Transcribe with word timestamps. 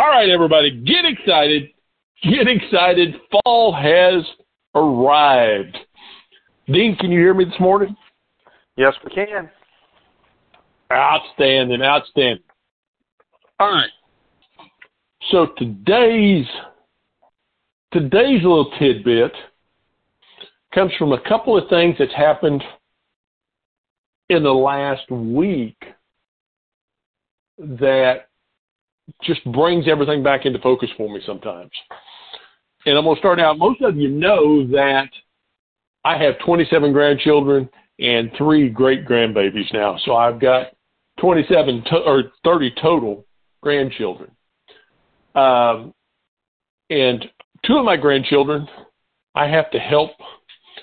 All 0.00 0.08
right, 0.08 0.30
everybody, 0.30 0.70
get 0.70 1.04
excited. 1.04 1.68
Get 2.22 2.48
excited. 2.48 3.16
Fall 3.30 3.70
has 3.70 4.24
arrived. 4.74 5.76
Dean, 6.68 6.96
can 6.96 7.12
you 7.12 7.20
hear 7.20 7.34
me 7.34 7.44
this 7.44 7.60
morning? 7.60 7.94
Yes, 8.78 8.94
we 9.04 9.10
can. 9.10 9.50
Outstanding, 10.90 11.82
outstanding. 11.82 12.42
All 13.58 13.70
right. 13.70 13.90
So 15.30 15.48
today's 15.58 16.46
today's 17.92 18.42
little 18.42 18.72
tidbit 18.78 19.32
comes 20.74 20.92
from 20.98 21.12
a 21.12 21.20
couple 21.28 21.58
of 21.58 21.68
things 21.68 21.96
that's 21.98 22.14
happened 22.14 22.64
in 24.30 24.44
the 24.44 24.50
last 24.50 25.10
week 25.10 25.76
that 27.58 28.29
just 29.22 29.44
brings 29.52 29.86
everything 29.88 30.22
back 30.22 30.46
into 30.46 30.58
focus 30.60 30.90
for 30.96 31.12
me 31.12 31.20
sometimes. 31.26 31.70
And 32.86 32.96
I'm 32.96 33.04
going 33.04 33.16
to 33.16 33.20
start 33.20 33.40
out. 33.40 33.58
Most 33.58 33.82
of 33.82 33.96
you 33.96 34.08
know 34.08 34.66
that 34.68 35.08
I 36.04 36.16
have 36.22 36.38
27 36.44 36.92
grandchildren 36.92 37.68
and 37.98 38.30
three 38.38 38.68
great 38.70 39.06
grandbabies 39.06 39.72
now. 39.72 39.98
So 40.04 40.16
I've 40.16 40.40
got 40.40 40.68
27 41.20 41.84
to, 41.86 41.96
or 41.98 42.22
30 42.44 42.74
total 42.80 43.26
grandchildren. 43.62 44.30
Um, 45.34 45.92
and 46.88 47.24
two 47.64 47.76
of 47.76 47.84
my 47.84 47.96
grandchildren, 47.96 48.66
I 49.34 49.46
have 49.46 49.70
to 49.72 49.78
help. 49.78 50.12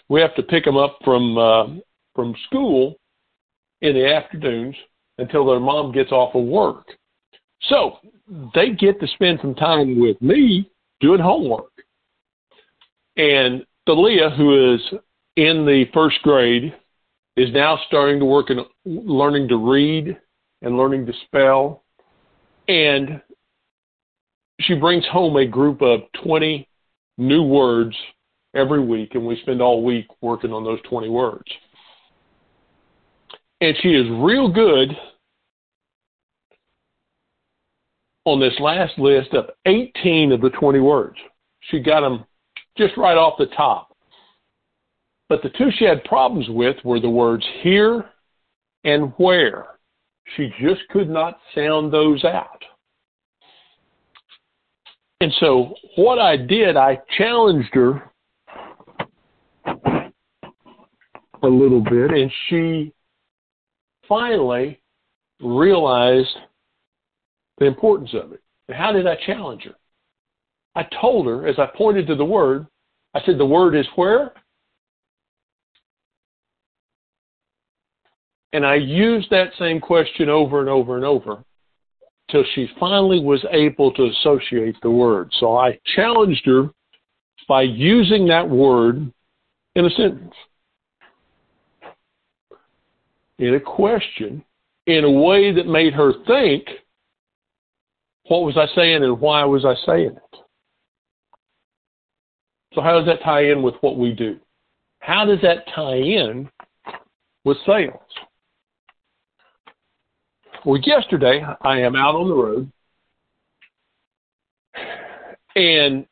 We 0.10 0.22
have 0.22 0.36
to 0.36 0.44
pick 0.44 0.64
them 0.64 0.78
up 0.78 1.00
from 1.04 1.38
uh, 1.38 1.66
from 2.16 2.36
school 2.46 2.96
in 3.82 3.94
the 3.94 4.14
afternoons 4.14 4.76
until 5.18 5.46
their 5.46 5.60
mom 5.60 5.92
gets 5.92 6.12
off 6.12 6.36
of 6.36 6.46
work. 6.46 6.88
So 7.64 7.98
they 8.54 8.72
get 8.72 9.00
to 9.00 9.08
spend 9.08 9.40
some 9.42 9.56
time 9.56 10.00
with 10.00 10.22
me 10.22 10.70
doing 11.00 11.20
homework. 11.20 11.72
And 13.18 13.66
Thalia, 13.86 14.30
who 14.30 14.76
is 14.76 14.82
in 15.36 15.66
the 15.66 15.86
first 15.94 16.22
grade, 16.22 16.74
is 17.36 17.54
now 17.54 17.80
starting 17.88 18.20
to 18.20 18.26
work 18.26 18.50
and 18.50 18.62
learning 18.86 19.48
to 19.48 19.58
read 19.58 20.18
and 20.62 20.78
learning 20.78 21.06
to 21.06 21.14
spell. 21.26 21.84
And 22.68 23.22
she 24.62 24.74
brings 24.74 25.06
home 25.08 25.38
a 25.38 25.46
group 25.46 25.82
of 25.82 26.02
20 26.24 26.68
new 27.18 27.44
words 27.44 27.96
every 28.56 28.84
week, 28.84 29.16
and 29.16 29.26
we 29.26 29.40
spend 29.42 29.62
all 29.62 29.84
week 29.84 30.08
working 30.22 30.52
on 30.52 30.64
those 30.64 30.80
20 30.90 31.10
words. 31.10 31.50
And 33.62 33.76
she 33.82 33.90
is 33.90 34.06
real 34.20 34.52
good 34.52 34.90
on 38.28 38.42
this 38.42 38.60
last 38.60 38.98
list 39.00 39.34
of 39.34 39.46
18 39.66 40.34
of 40.34 40.42
the 40.42 40.50
20 40.50 40.80
words. 40.80 41.16
She 41.72 41.80
got 41.80 42.02
them 42.02 42.26
just 42.78 42.98
right 42.98 43.16
off 43.16 43.36
the 43.40 43.46
top. 43.56 43.96
But 45.30 45.42
the 45.44 45.50
two 45.58 45.70
she 45.78 45.86
had 45.86 46.04
problems 46.04 46.48
with 46.50 46.76
were 46.84 47.00
the 47.00 47.10
words 47.10 47.46
here 47.62 48.06
and 48.84 49.14
where. 49.18 49.68
She 50.36 50.52
just 50.60 50.82
could 50.90 51.10
not 51.10 51.40
sound 51.56 51.94
those 51.94 52.26
out. 52.26 52.62
And 55.22 55.32
so 55.40 55.74
what 55.96 56.20
I 56.20 56.36
did, 56.36 56.76
I 56.76 57.00
challenged 57.18 57.74
her 57.74 58.12
a 59.66 61.48
little 61.48 61.82
bit, 61.82 62.12
and 62.12 62.32
she 62.50 62.94
finally 64.08 64.82
realized 65.42 66.36
the 67.58 67.66
importance 67.66 68.12
of 68.14 68.32
it. 68.32 68.42
And 68.68 68.78
how 68.78 68.92
did 68.92 69.08
I 69.08 69.16
challenge 69.26 69.64
her? 69.64 69.76
I 70.76 70.88
told 71.02 71.26
her, 71.28 71.48
as 71.48 71.58
I 71.58 71.68
pointed 71.76 72.08
to 72.08 72.16
the 72.16 72.26
word, 72.26 72.68
I 73.14 73.22
said, 73.26 73.38
The 73.38 73.46
word 73.46 73.76
is 73.76 73.88
where? 73.96 74.34
And 78.54 78.66
I 78.66 78.76
used 78.76 79.30
that 79.30 79.52
same 79.60 79.80
question 79.80 80.30
over 80.30 80.60
and 80.60 80.70
over 80.70 80.96
and 80.96 81.06
over 81.06 81.44
till 82.30 82.44
she 82.54 82.68
finally 82.80 83.20
was 83.20 83.44
able 83.52 83.92
to 83.94 84.06
associate 84.06 84.76
the 84.82 84.92
word. 84.92 85.32
So 85.40 85.58
I 85.58 85.80
challenged 85.96 86.46
her 86.46 86.70
by 87.48 87.62
using 87.62 88.28
that 88.28 88.48
word 88.48 89.12
in 89.76 89.86
a 89.86 89.90
sentence, 89.92 90.34
in 93.40 93.56
a 93.56 93.60
question, 93.60 94.44
in 94.88 95.04
a 95.04 95.12
way 95.12 95.54
that 95.54 95.68
made 95.68 95.94
her 95.94 96.12
think 96.26 96.68
what 98.28 98.44
was 98.44 98.58
I 98.58 98.68
saying 98.76 99.04
and 99.04 99.20
why 99.20 99.44
was 99.46 99.66
I 99.66 99.76
saying 99.86 100.16
it? 100.16 100.40
So, 102.74 102.82
how 102.82 102.98
does 102.98 103.08
that 103.08 103.24
tie 103.24 103.46
in 103.46 103.64
with 103.64 103.76
what 103.82 103.98
we 103.98 104.12
do? 104.12 104.40
How 105.00 105.26
does 105.26 105.40
that 105.42 105.66
tie 105.74 105.96
in 105.96 106.50
with 107.44 107.58
sales? 107.66 107.94
Well, 110.66 110.82
yesterday 110.84 111.46
I 111.62 111.80
am 111.80 111.96
out 111.96 112.16
on 112.16 112.28
the 112.28 112.36
road 112.36 112.72
and 115.56 116.06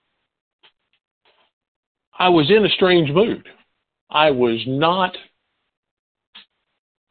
I 2.17 2.29
was 2.29 2.49
in 2.49 2.65
a 2.65 2.69
strange 2.69 3.11
mood. 3.11 3.47
I 4.09 4.31
was 4.31 4.63
not 4.65 5.15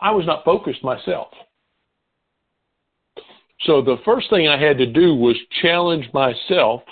I 0.01 0.11
was 0.11 0.27
not 0.27 0.45
focused 0.45 0.83
myself. 0.83 1.29
So 3.63 3.81
the 3.81 3.97
first 4.05 4.29
thing 4.31 4.49
I 4.49 4.61
had 4.61 4.79
to 4.79 4.87
do 4.87 5.15
was 5.15 5.37
challenge 5.63 6.09
myself 6.13 6.83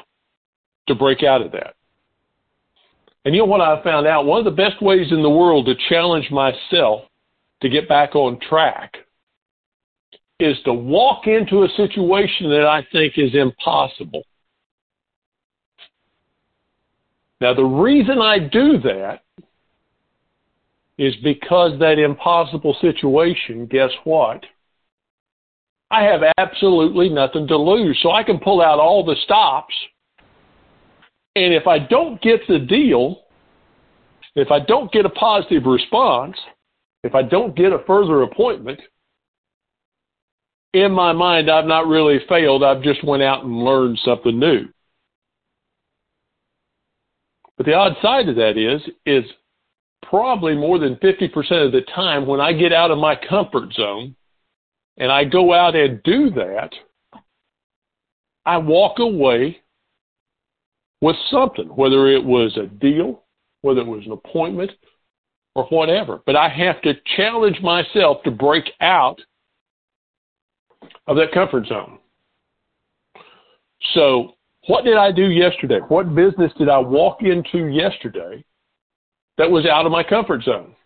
to 0.88 0.94
break 0.94 1.22
out 1.22 1.42
of 1.42 1.52
that. 1.52 1.74
And 3.24 3.34
you 3.34 3.42
know 3.42 3.46
what 3.46 3.60
I 3.60 3.82
found 3.82 4.06
out? 4.06 4.26
One 4.26 4.38
of 4.38 4.44
the 4.44 4.50
best 4.50 4.82
ways 4.82 5.12
in 5.12 5.22
the 5.22 5.30
world 5.30 5.66
to 5.66 5.74
challenge 5.88 6.30
myself 6.30 7.02
to 7.60 7.68
get 7.68 7.88
back 7.88 8.16
on 8.16 8.38
track 8.40 8.96
is 10.40 10.56
to 10.64 10.72
walk 10.72 11.26
into 11.26 11.62
a 11.62 11.68
situation 11.76 12.50
that 12.50 12.66
I 12.66 12.84
think 12.90 13.14
is 13.16 13.34
impossible. 13.34 14.22
Now, 17.40 17.54
the 17.54 17.64
reason 17.64 18.20
I 18.20 18.38
do 18.38 18.78
that 18.78 19.22
is 20.98 21.14
because 21.22 21.78
that 21.78 21.98
impossible 21.98 22.76
situation, 22.80 23.66
guess 23.66 23.90
what? 24.04 24.44
I 25.92 26.04
have 26.04 26.22
absolutely 26.38 27.10
nothing 27.10 27.46
to 27.48 27.56
lose. 27.56 27.98
So 28.02 28.12
I 28.12 28.22
can 28.22 28.38
pull 28.38 28.62
out 28.62 28.80
all 28.80 29.04
the 29.04 29.14
stops. 29.24 29.74
And 31.36 31.52
if 31.52 31.66
I 31.66 31.78
don't 31.78 32.20
get 32.22 32.40
the 32.48 32.58
deal, 32.58 33.20
if 34.34 34.50
I 34.50 34.60
don't 34.60 34.90
get 34.90 35.04
a 35.04 35.10
positive 35.10 35.66
response, 35.66 36.36
if 37.04 37.14
I 37.14 37.22
don't 37.22 37.54
get 37.54 37.72
a 37.72 37.84
further 37.86 38.22
appointment, 38.22 38.80
in 40.72 40.92
my 40.92 41.12
mind, 41.12 41.50
I've 41.50 41.66
not 41.66 41.86
really 41.86 42.20
failed. 42.26 42.64
I've 42.64 42.82
just 42.82 43.04
went 43.04 43.22
out 43.22 43.44
and 43.44 43.62
learned 43.62 43.98
something 44.02 44.38
new. 44.38 44.68
But 47.58 47.66
the 47.66 47.74
odd 47.74 47.96
side 48.00 48.30
of 48.30 48.36
that 48.36 48.56
is, 48.56 48.80
is 49.04 49.30
probably 50.08 50.54
more 50.54 50.78
than 50.78 50.96
50% 50.96 51.66
of 51.66 51.72
the 51.72 51.82
time 51.94 52.26
when 52.26 52.40
I 52.40 52.54
get 52.54 52.72
out 52.72 52.90
of 52.90 52.96
my 52.96 53.14
comfort 53.14 53.74
zone, 53.74 54.16
and 54.96 55.10
I 55.10 55.24
go 55.24 55.52
out 55.52 55.74
and 55.74 56.02
do 56.02 56.30
that, 56.30 56.70
I 58.44 58.58
walk 58.58 58.98
away 58.98 59.58
with 61.00 61.16
something, 61.30 61.66
whether 61.66 62.08
it 62.08 62.24
was 62.24 62.56
a 62.56 62.66
deal, 62.66 63.22
whether 63.62 63.80
it 63.80 63.86
was 63.86 64.04
an 64.06 64.12
appointment, 64.12 64.70
or 65.54 65.64
whatever. 65.66 66.20
But 66.26 66.36
I 66.36 66.48
have 66.48 66.80
to 66.82 66.94
challenge 67.16 67.60
myself 67.60 68.22
to 68.24 68.30
break 68.30 68.64
out 68.80 69.20
of 71.06 71.16
that 71.16 71.32
comfort 71.32 71.66
zone. 71.66 71.98
So, 73.94 74.34
what 74.68 74.84
did 74.84 74.96
I 74.96 75.10
do 75.10 75.28
yesterday? 75.30 75.80
What 75.88 76.14
business 76.14 76.52
did 76.56 76.68
I 76.68 76.78
walk 76.78 77.22
into 77.22 77.66
yesterday 77.66 78.44
that 79.36 79.50
was 79.50 79.66
out 79.66 79.86
of 79.86 79.92
my 79.92 80.04
comfort 80.04 80.44
zone? 80.44 80.76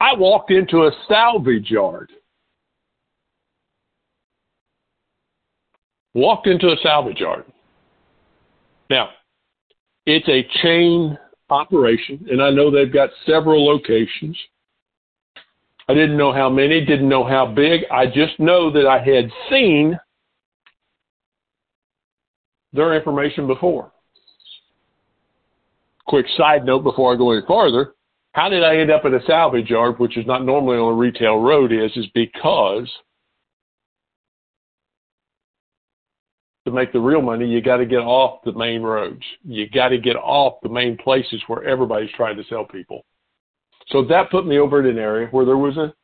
I 0.00 0.14
walked 0.14 0.50
into 0.50 0.84
a 0.84 0.90
salvage 1.08 1.70
yard. 1.70 2.10
Walked 6.14 6.46
into 6.46 6.68
a 6.68 6.76
salvage 6.82 7.20
yard. 7.20 7.44
Now, 8.90 9.10
it's 10.06 10.28
a 10.28 10.46
chain 10.62 11.18
operation, 11.50 12.26
and 12.30 12.42
I 12.42 12.50
know 12.50 12.70
they've 12.70 12.92
got 12.92 13.10
several 13.24 13.66
locations. 13.66 14.36
I 15.88 15.94
didn't 15.94 16.16
know 16.16 16.32
how 16.32 16.50
many, 16.50 16.84
didn't 16.84 17.08
know 17.08 17.24
how 17.24 17.46
big. 17.46 17.82
I 17.90 18.06
just 18.06 18.38
know 18.38 18.70
that 18.72 18.86
I 18.86 18.98
had 18.98 19.30
seen 19.50 19.98
their 22.72 22.94
information 22.94 23.46
before. 23.46 23.92
Quick 26.06 26.26
side 26.36 26.64
note 26.64 26.82
before 26.82 27.12
I 27.12 27.16
go 27.16 27.32
any 27.32 27.46
farther 27.46 27.95
how 28.36 28.50
did 28.50 28.62
I 28.62 28.76
end 28.76 28.90
up 28.90 29.06
at 29.06 29.14
a 29.14 29.20
salvage 29.26 29.70
yard, 29.70 29.98
which 29.98 30.18
is 30.18 30.26
not 30.26 30.44
normally 30.44 30.76
on 30.76 30.92
a 30.92 30.94
retail 30.94 31.40
road, 31.40 31.72
is 31.72 31.90
is 31.96 32.04
because 32.12 32.86
to 36.66 36.70
make 36.70 36.92
the 36.92 37.00
real 37.00 37.22
money, 37.22 37.46
you 37.46 37.62
got 37.62 37.78
to 37.78 37.86
get 37.86 38.00
off 38.00 38.42
the 38.44 38.52
main 38.52 38.82
roads. 38.82 39.22
You 39.42 39.70
got 39.70 39.88
to 39.88 39.96
get 39.96 40.16
off 40.16 40.60
the 40.62 40.68
main 40.68 40.98
places 40.98 41.40
where 41.46 41.64
everybody's 41.64 42.10
trying 42.14 42.36
to 42.36 42.44
sell 42.44 42.66
people. 42.66 43.06
So 43.88 44.04
that 44.04 44.30
put 44.30 44.46
me 44.46 44.58
over 44.58 44.80
at 44.80 44.86
an 44.86 44.98
area 44.98 45.28
where 45.28 45.46
there 45.46 45.56
was 45.56 45.78
a 45.78 45.94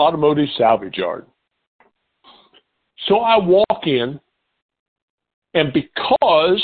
automotive 0.00 0.48
salvage 0.58 0.96
yard. 0.96 1.26
So 3.06 3.20
I 3.20 3.36
walk 3.38 3.86
in, 3.86 4.18
and 5.54 5.72
because 5.72 6.60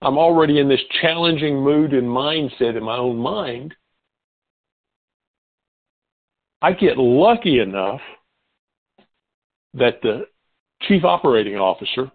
I'm 0.00 0.16
already 0.16 0.60
in 0.60 0.68
this 0.68 0.80
challenging 1.00 1.56
mood 1.62 1.92
and 1.92 2.06
mindset 2.06 2.76
in 2.76 2.84
my 2.84 2.96
own 2.96 3.16
mind, 3.16 3.74
I 6.62 6.72
get 6.72 6.98
lucky 6.98 7.60
enough 7.60 8.00
that 9.74 10.00
the 10.02 10.26
chief 10.82 11.04
operating 11.04 11.56
officer 11.56 12.10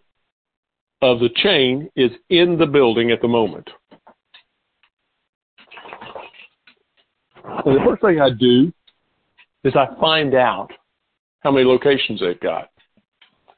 of 1.02 1.20
the 1.20 1.30
chain 1.36 1.90
is 1.96 2.12
in 2.30 2.58
the 2.58 2.66
building 2.66 3.12
at 3.12 3.22
the 3.22 3.28
moment. 3.28 3.70
And 7.44 7.76
the 7.76 7.84
first 7.86 8.02
thing 8.02 8.22
I 8.22 8.30
do 8.30 8.72
is 9.64 9.74
I 9.76 9.88
find 10.00 10.34
out 10.34 10.70
how 11.42 11.52
many 11.52 11.66
locations 11.66 12.22
they've 12.22 12.40
got. 12.40 12.70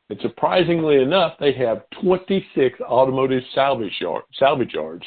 And 0.10 0.20
surprisingly 0.22 1.02
enough, 1.02 1.34
they 1.40 1.54
have 1.54 1.84
26 2.02 2.80
automotive 2.82 3.44
salvage, 3.54 3.96
yard, 4.00 4.24
salvage 4.38 4.74
yards 4.74 5.04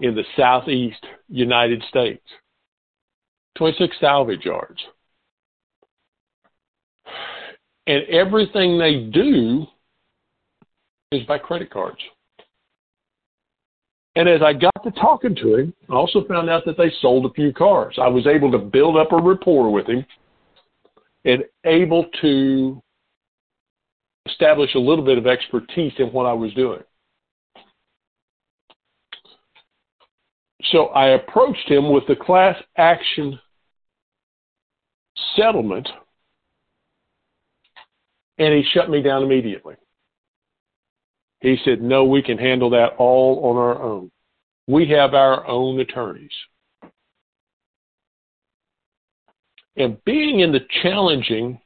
in 0.00 0.14
the 0.14 0.24
southeast 0.36 1.04
United 1.28 1.82
States. 1.88 2.22
26 3.56 3.96
salvage 4.00 4.44
yards. 4.44 4.80
And 7.86 8.02
everything 8.08 8.78
they 8.78 9.08
do 9.12 9.66
is 11.12 11.22
by 11.26 11.38
credit 11.38 11.70
cards. 11.70 11.98
And 14.16 14.28
as 14.28 14.42
I 14.42 14.52
got 14.52 14.82
to 14.82 14.90
talking 14.92 15.34
to 15.36 15.56
him, 15.56 15.74
I 15.88 15.94
also 15.94 16.24
found 16.24 16.50
out 16.50 16.64
that 16.66 16.76
they 16.76 16.92
sold 17.00 17.24
a 17.24 17.32
few 17.34 17.52
cars. 17.52 17.96
I 18.02 18.08
was 18.08 18.26
able 18.26 18.50
to 18.50 18.58
build 18.58 18.96
up 18.96 19.12
a 19.12 19.16
rapport 19.16 19.70
with 19.70 19.86
him 19.86 20.04
and 21.24 21.44
able 21.64 22.04
to 22.20 22.82
establish 24.28 24.74
a 24.74 24.78
little 24.78 25.04
bit 25.04 25.18
of 25.18 25.26
expertise 25.26 25.92
in 25.98 26.06
what 26.08 26.26
I 26.26 26.32
was 26.32 26.52
doing. 26.54 26.82
So 30.72 30.86
I 30.86 31.10
approached 31.10 31.68
him 31.68 31.92
with 31.92 32.04
the 32.08 32.16
class 32.16 32.56
action 32.76 33.38
settlement 35.36 35.88
and 38.38 38.54
he 38.54 38.62
shut 38.72 38.90
me 38.90 39.02
down 39.02 39.22
immediately. 39.22 39.74
He 41.40 41.56
said, 41.64 41.80
No, 41.80 42.04
we 42.04 42.22
can 42.22 42.38
handle 42.38 42.70
that 42.70 42.94
all 42.98 43.40
on 43.44 43.56
our 43.56 43.82
own. 43.82 44.10
We 44.66 44.88
have 44.88 45.14
our 45.14 45.46
own 45.46 45.80
attorneys. 45.80 46.32
And 49.76 50.02
being 50.04 50.40
in 50.40 50.52
the 50.52 50.66
challenging 50.82 51.60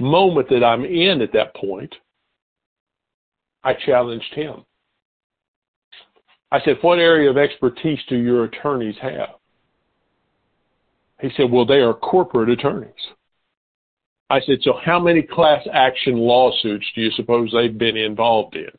moment 0.00 0.48
that 0.50 0.64
I'm 0.64 0.84
in 0.84 1.20
at 1.20 1.32
that 1.32 1.54
point, 1.54 1.94
I 3.64 3.74
challenged 3.74 4.32
him. 4.34 4.64
I 6.50 6.60
said, 6.64 6.76
What 6.82 6.98
area 6.98 7.30
of 7.30 7.38
expertise 7.38 8.00
do 8.08 8.16
your 8.16 8.44
attorneys 8.44 8.96
have? 9.00 9.30
He 11.20 11.30
said, 11.36 11.50
Well, 11.50 11.64
they 11.64 11.80
are 11.80 11.94
corporate 11.94 12.50
attorneys. 12.50 12.90
I 14.28 14.40
said, 14.40 14.58
So 14.62 14.74
how 14.84 14.98
many 14.98 15.22
class 15.22 15.66
action 15.72 16.16
lawsuits 16.16 16.86
do 16.94 17.00
you 17.00 17.10
suppose 17.12 17.50
they've 17.52 17.76
been 17.76 17.96
involved 17.96 18.56
in? 18.56 18.70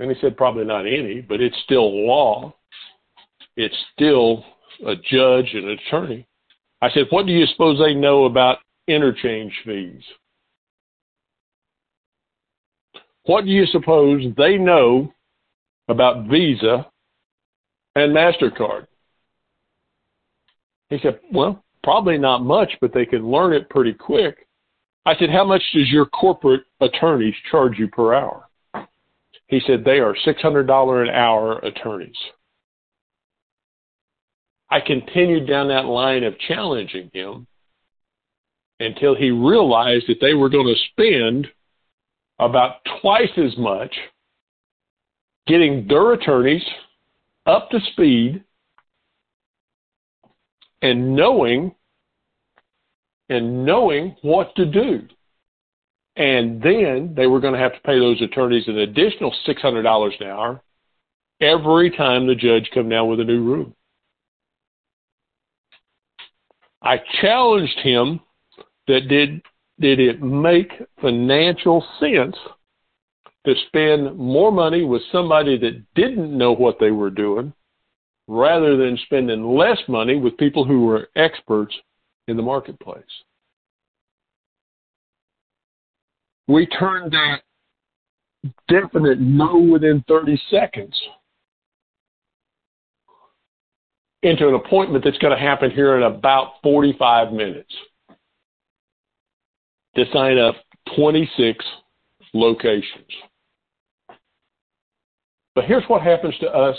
And 0.00 0.10
he 0.10 0.16
said, 0.20 0.36
Probably 0.36 0.64
not 0.64 0.86
any, 0.86 1.20
but 1.20 1.40
it's 1.40 1.56
still 1.64 2.06
law. 2.06 2.54
It's 3.56 3.76
still 3.94 4.44
a 4.86 4.94
judge 4.96 5.50
and 5.52 5.64
an 5.64 5.78
attorney. 5.86 6.26
I 6.80 6.90
said, 6.90 7.06
What 7.10 7.26
do 7.26 7.32
you 7.32 7.46
suppose 7.46 7.78
they 7.78 7.94
know 7.94 8.24
about 8.24 8.58
interchange 8.88 9.52
fees? 9.64 10.02
What 13.24 13.44
do 13.44 13.50
you 13.50 13.66
suppose 13.66 14.22
they 14.36 14.56
know 14.58 15.12
about 15.88 16.26
Visa 16.28 16.86
and 17.94 18.14
MasterCard? 18.14 18.86
He 20.90 20.98
said, 21.02 21.20
Well, 21.32 21.64
Probably 21.84 22.16
not 22.16 22.42
much, 22.42 22.72
but 22.80 22.94
they 22.94 23.04
can 23.04 23.30
learn 23.30 23.52
it 23.52 23.68
pretty 23.68 23.92
quick. 23.92 24.48
I 25.04 25.14
said, 25.16 25.28
How 25.28 25.44
much 25.44 25.62
does 25.74 25.90
your 25.90 26.06
corporate 26.06 26.62
attorneys 26.80 27.34
charge 27.50 27.78
you 27.78 27.88
per 27.88 28.14
hour? 28.14 28.48
He 29.48 29.60
said, 29.66 29.84
They 29.84 29.98
are 29.98 30.16
$600 30.26 31.02
an 31.02 31.14
hour 31.14 31.58
attorneys. 31.58 32.16
I 34.70 34.80
continued 34.80 35.46
down 35.46 35.68
that 35.68 35.84
line 35.84 36.24
of 36.24 36.38
challenging 36.48 37.10
him 37.12 37.46
until 38.80 39.14
he 39.14 39.30
realized 39.30 40.06
that 40.08 40.20
they 40.20 40.34
were 40.34 40.48
going 40.48 40.66
to 40.66 40.90
spend 40.90 41.46
about 42.38 42.76
twice 43.00 43.30
as 43.36 43.56
much 43.56 43.94
getting 45.46 45.86
their 45.86 46.12
attorneys 46.12 46.64
up 47.46 47.70
to 47.70 47.78
speed 47.92 48.42
and 50.82 51.14
knowing 51.14 51.74
and 53.28 53.64
knowing 53.64 54.16
what 54.22 54.54
to 54.56 54.66
do. 54.66 55.02
And 56.16 56.62
then 56.62 57.14
they 57.16 57.26
were 57.26 57.40
going 57.40 57.54
to 57.54 57.60
have 57.60 57.74
to 57.74 57.80
pay 57.80 57.98
those 57.98 58.20
attorneys 58.22 58.68
an 58.68 58.78
additional 58.78 59.34
$600 59.46 60.20
an 60.20 60.26
hour 60.26 60.62
every 61.40 61.90
time 61.90 62.26
the 62.26 62.34
judge 62.34 62.70
come 62.72 62.88
down 62.88 63.08
with 63.08 63.20
a 63.20 63.24
new 63.24 63.42
rule. 63.42 63.72
I 66.82 67.00
challenged 67.20 67.78
him 67.80 68.20
that 68.88 69.08
did 69.08 69.42
did 69.80 69.98
it 69.98 70.22
make 70.22 70.70
financial 71.00 71.84
sense 71.98 72.36
to 73.44 73.54
spend 73.66 74.16
more 74.16 74.52
money 74.52 74.84
with 74.84 75.02
somebody 75.10 75.58
that 75.58 75.84
didn't 75.94 76.36
know 76.36 76.52
what 76.52 76.78
they 76.78 76.90
were 76.90 77.10
doing 77.10 77.52
rather 78.26 78.76
than 78.76 78.96
spending 79.04 79.44
less 79.44 79.78
money 79.88 80.16
with 80.16 80.36
people 80.38 80.64
who 80.64 80.86
were 80.86 81.08
experts 81.16 81.74
in 82.28 82.36
the 82.36 82.42
marketplace. 82.42 83.02
We 86.48 86.66
turned 86.66 87.12
that 87.12 87.42
definite 88.68 89.20
no 89.20 89.58
within 89.58 90.04
30 90.08 90.40
seconds 90.50 90.98
into 94.22 94.48
an 94.48 94.54
appointment 94.54 95.04
that's 95.04 95.18
going 95.18 95.36
to 95.36 95.42
happen 95.42 95.70
here 95.70 95.96
in 95.96 96.02
about 96.02 96.54
45 96.62 97.32
minutes 97.32 97.74
to 99.96 100.04
sign 100.12 100.38
up 100.38 100.56
26 100.96 101.64
locations. 102.32 103.06
But 105.54 105.64
here's 105.64 105.84
what 105.86 106.02
happens 106.02 106.34
to 106.40 106.48
us 106.48 106.76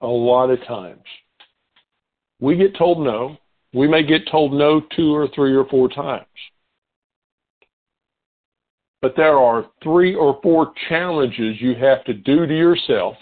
a 0.00 0.06
lot 0.06 0.50
of 0.50 0.64
times. 0.66 1.02
We 2.40 2.56
get 2.56 2.76
told 2.76 3.04
no. 3.04 3.36
We 3.72 3.88
may 3.88 4.02
get 4.02 4.28
told 4.30 4.52
no 4.52 4.80
two 4.96 5.14
or 5.14 5.28
three 5.34 5.54
or 5.54 5.66
four 5.68 5.88
times. 5.88 6.26
But 9.02 9.14
there 9.16 9.38
are 9.38 9.66
three 9.82 10.14
or 10.14 10.40
four 10.42 10.72
challenges 10.88 11.60
you 11.60 11.74
have 11.74 12.04
to 12.04 12.14
do 12.14 12.46
to 12.46 12.56
yourself 12.56 13.16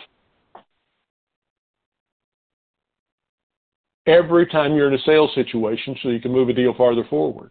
every 4.07 4.47
time 4.47 4.75
you're 4.75 4.89
in 4.89 4.95
a 4.95 5.03
sales 5.03 5.31
situation 5.35 5.97
so 6.03 6.09
you 6.11 6.21
can 6.21 6.33
move 6.33 6.49
a 6.49 6.53
deal 6.53 6.75
farther 6.75 7.05
forward. 7.09 7.51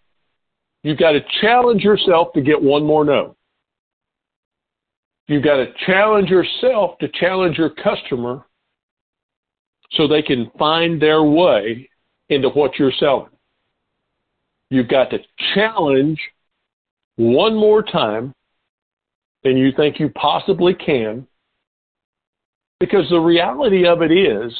You've 0.83 0.97
got 0.97 1.11
to 1.11 1.21
challenge 1.41 1.83
yourself 1.83 2.33
to 2.33 2.41
get 2.41 2.61
one 2.61 2.85
more 2.85 3.05
no. 3.05 3.35
You've 5.27 5.43
got 5.43 5.57
to 5.57 5.67
challenge 5.85 6.29
yourself 6.29 6.97
to 6.99 7.07
challenge 7.07 7.57
your 7.57 7.69
customer 7.69 8.45
so 9.91 10.07
they 10.07 10.21
can 10.21 10.51
find 10.57 11.01
their 11.01 11.23
way 11.23 11.89
into 12.29 12.49
what 12.49 12.77
you're 12.79 12.91
selling. 12.99 13.29
You've 14.69 14.87
got 14.87 15.09
to 15.11 15.19
challenge 15.53 16.19
one 17.17 17.55
more 17.55 17.83
time 17.83 18.33
than 19.43 19.57
you 19.57 19.71
think 19.75 19.99
you 19.99 20.09
possibly 20.09 20.73
can. 20.73 21.27
Because 22.79 23.07
the 23.09 23.19
reality 23.19 23.85
of 23.85 24.01
it 24.01 24.11
is, 24.11 24.51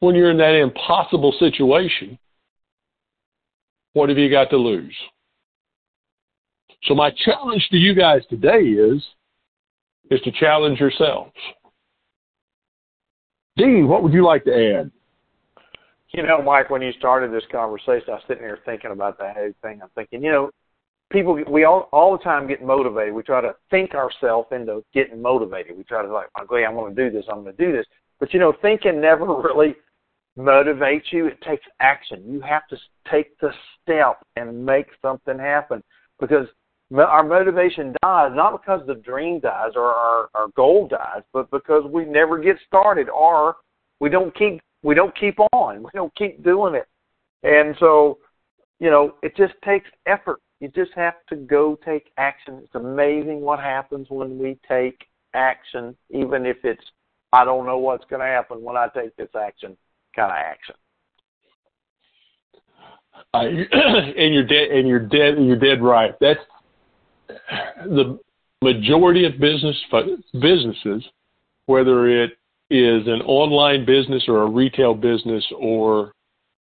when 0.00 0.14
you're 0.14 0.30
in 0.30 0.38
that 0.38 0.54
impossible 0.54 1.34
situation, 1.38 2.18
what 3.94 4.08
have 4.08 4.18
you 4.18 4.30
got 4.30 4.50
to 4.50 4.56
lose? 4.56 4.94
So 6.84 6.94
my 6.94 7.10
challenge 7.24 7.66
to 7.70 7.76
you 7.76 7.94
guys 7.94 8.20
today 8.28 8.60
is, 8.60 9.02
is 10.10 10.20
to 10.20 10.32
challenge 10.32 10.78
yourselves. 10.78 11.32
Dean, 13.56 13.88
what 13.88 14.02
would 14.02 14.12
you 14.12 14.24
like 14.24 14.44
to 14.44 14.52
add? 14.52 14.90
You 16.12 16.24
know, 16.24 16.42
Mike, 16.42 16.70
when 16.70 16.82
you 16.82 16.92
started 16.98 17.32
this 17.32 17.44
conversation, 17.50 18.08
I 18.08 18.12
was 18.12 18.22
sitting 18.28 18.42
here 18.42 18.58
thinking 18.66 18.90
about 18.90 19.18
that 19.18 19.34
whole 19.36 19.52
thing. 19.62 19.80
I'm 19.82 19.88
thinking, 19.94 20.22
you 20.22 20.30
know, 20.30 20.50
people 21.10 21.40
we 21.48 21.64
all 21.64 21.88
all 21.92 22.16
the 22.16 22.22
time 22.22 22.46
get 22.46 22.62
motivated. 22.62 23.14
We 23.14 23.22
try 23.22 23.40
to 23.40 23.54
think 23.70 23.94
ourselves 23.94 24.48
into 24.52 24.84
getting 24.92 25.20
motivated. 25.20 25.76
We 25.76 25.84
try 25.84 26.02
to 26.02 26.12
like, 26.12 26.28
okay, 26.42 26.64
I'm 26.64 26.74
going 26.74 26.94
to 26.94 27.10
do 27.10 27.16
this. 27.16 27.24
I'm 27.28 27.42
going 27.42 27.56
to 27.56 27.64
do 27.64 27.72
this. 27.72 27.86
But 28.20 28.32
you 28.32 28.40
know, 28.40 28.52
thinking 28.62 29.00
never 29.00 29.24
really 29.42 29.74
motivates 30.38 31.12
you. 31.12 31.26
It 31.26 31.40
takes 31.42 31.64
action. 31.80 32.22
You 32.26 32.40
have 32.40 32.66
to 32.68 32.76
take 33.10 33.38
the 33.38 33.50
step 33.82 34.18
and 34.36 34.64
make 34.64 34.86
something 35.02 35.38
happen 35.38 35.82
because 36.20 36.46
our 36.96 37.24
motivation 37.24 37.94
dies 38.02 38.32
not 38.34 38.60
because 38.60 38.86
the 38.86 38.94
dream 38.94 39.40
dies 39.40 39.72
or 39.74 39.86
our, 39.86 40.28
our 40.34 40.48
goal 40.56 40.86
dies, 40.88 41.22
but 41.32 41.50
because 41.50 41.84
we 41.90 42.04
never 42.04 42.38
get 42.38 42.56
started 42.66 43.08
or 43.08 43.56
we 44.00 44.08
don't 44.08 44.36
keep 44.36 44.60
we 44.82 44.94
don't 44.94 45.16
keep 45.18 45.38
on. 45.52 45.82
We 45.82 45.90
don't 45.94 46.14
keep 46.14 46.44
doing 46.44 46.74
it. 46.74 46.86
And 47.42 47.74
so, 47.80 48.18
you 48.80 48.90
know, 48.90 49.14
it 49.22 49.34
just 49.34 49.54
takes 49.64 49.88
effort. 50.04 50.40
You 50.60 50.68
just 50.68 50.92
have 50.94 51.14
to 51.30 51.36
go 51.36 51.78
take 51.84 52.10
action. 52.18 52.60
It's 52.62 52.74
amazing 52.74 53.40
what 53.40 53.60
happens 53.60 54.08
when 54.10 54.38
we 54.38 54.58
take 54.68 55.06
action, 55.32 55.96
even 56.10 56.44
if 56.44 56.58
it's 56.64 56.84
I 57.32 57.44
don't 57.44 57.66
know 57.66 57.78
what's 57.78 58.04
going 58.04 58.20
to 58.20 58.26
happen 58.26 58.62
when 58.62 58.76
I 58.76 58.88
take 58.94 59.16
this 59.16 59.30
action 59.34 59.76
kind 60.14 60.30
of 60.30 60.36
action. 60.36 60.74
Uh, 63.32 63.38
and 64.16 64.34
you're 64.34 64.46
dead. 64.46 64.70
And 64.70 64.88
you're 64.88 65.00
dead. 65.00 65.34
You're 65.38 65.58
dead 65.58 65.82
right. 65.82 66.14
That's 66.20 66.40
the 67.84 68.18
majority 68.62 69.24
of 69.24 69.38
business 69.38 69.76
businesses, 70.32 71.04
whether 71.66 72.08
it 72.08 72.32
is 72.70 73.06
an 73.06 73.20
online 73.22 73.84
business 73.84 74.24
or 74.26 74.42
a 74.42 74.50
retail 74.50 74.94
business 74.94 75.44
or 75.58 76.12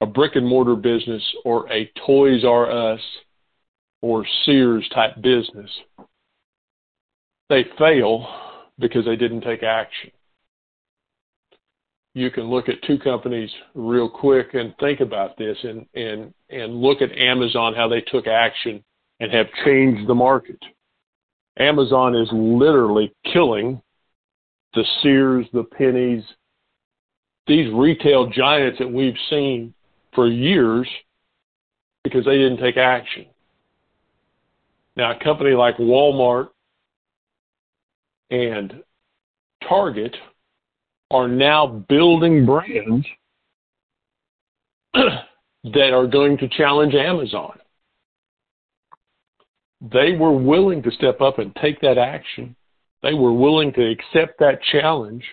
a 0.01 0.05
brick 0.05 0.35
and 0.35 0.47
mortar 0.47 0.75
business 0.75 1.23
or 1.45 1.71
a 1.71 1.89
Toys 2.05 2.43
R 2.43 2.93
Us 2.93 2.99
or 4.01 4.25
Sears 4.45 4.87
type 4.93 5.21
business, 5.21 5.69
they 7.49 7.65
fail 7.77 8.27
because 8.79 9.05
they 9.05 9.15
didn't 9.15 9.41
take 9.41 9.61
action. 9.61 10.11
You 12.13 12.29
can 12.29 12.43
look 12.43 12.67
at 12.67 12.81
two 12.83 12.99
companies 12.99 13.49
real 13.73 14.09
quick 14.09 14.53
and 14.53 14.73
think 14.79 14.99
about 14.99 15.37
this 15.37 15.57
and, 15.63 15.85
and, 15.93 16.33
and 16.49 16.75
look 16.75 17.01
at 17.01 17.11
Amazon, 17.17 17.73
how 17.73 17.87
they 17.87 18.01
took 18.01 18.27
action 18.27 18.83
and 19.19 19.31
have 19.31 19.47
changed 19.63 20.07
the 20.09 20.15
market. 20.15 20.59
Amazon 21.57 22.15
is 22.15 22.27
literally 22.31 23.13
killing 23.31 23.81
the 24.73 24.83
Sears, 25.01 25.45
the 25.53 25.63
Penney's, 25.63 26.23
these 27.47 27.71
retail 27.73 28.29
giants 28.29 28.79
that 28.79 28.91
we've 28.91 29.17
seen 29.29 29.73
for 30.13 30.27
years 30.27 30.87
because 32.03 32.25
they 32.25 32.37
didn't 32.37 32.57
take 32.57 32.77
action. 32.77 33.25
Now, 34.95 35.11
a 35.11 35.23
company 35.23 35.51
like 35.51 35.77
Walmart 35.77 36.49
and 38.29 38.83
Target 39.67 40.15
are 41.11 41.27
now 41.27 41.67
building 41.89 42.45
brands 42.45 43.05
that 44.93 45.93
are 45.93 46.07
going 46.07 46.37
to 46.39 46.47
challenge 46.49 46.95
Amazon. 46.95 47.59
They 49.81 50.13
were 50.13 50.35
willing 50.35 50.81
to 50.83 50.91
step 50.91 51.21
up 51.21 51.39
and 51.39 51.55
take 51.55 51.81
that 51.81 51.97
action 51.97 52.55
they 53.01 53.13
were 53.13 53.33
willing 53.33 53.73
to 53.73 53.89
accept 53.89 54.39
that 54.39 54.61
challenge 54.71 55.23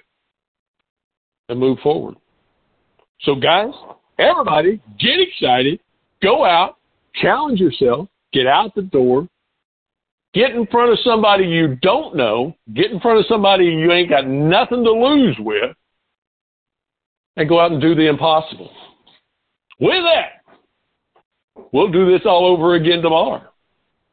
and 1.49 1.59
move 1.59 1.79
forward. 1.81 2.17
So, 3.23 3.35
guys, 3.35 3.73
everybody 4.19 4.81
get 4.99 5.21
excited, 5.21 5.81
go 6.23 6.45
out, 6.45 6.77
challenge 7.15 7.61
yourself, 7.61 8.09
get 8.33 8.47
out 8.47 8.75
the 8.75 8.83
door, 8.83 9.29
get 10.35 10.51
in 10.51 10.67
front 10.67 10.93
of 10.93 10.99
somebody 11.05 11.45
you 11.45 11.77
don't 11.77 12.17
know, 12.17 12.55
get 12.75 12.91
in 12.91 13.01
front 13.01 13.19
of 13.19 13.27
somebody 13.29 13.65
you 13.65 13.93
ain't 13.93 14.11
got 14.11 14.27
nothing 14.27 14.85
to 14.85 14.91
lose 14.91 15.37
with, 15.39 15.75
and 17.37 17.49
go 17.49 17.61
out 17.61 17.73
and 17.73 17.81
do 17.81 17.95
the 17.95 18.09
impossible. 18.09 18.71
With 19.81 20.03
that, 20.03 21.63
we'll 21.73 21.91
do 21.91 22.11
this 22.11 22.23
all 22.27 22.47
over 22.47 22.75
again 22.75 23.01
tomorrow. 23.01 23.43